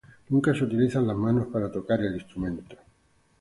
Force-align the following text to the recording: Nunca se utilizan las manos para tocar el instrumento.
Nunca 0.29 0.51
se 0.55 0.63
utilizan 0.63 1.05
las 1.05 1.15
manos 1.15 1.45
para 1.53 1.71
tocar 1.71 1.99
el 2.01 2.15
instrumento. 2.15 2.75